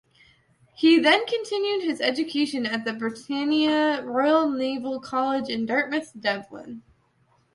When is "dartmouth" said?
5.67-6.11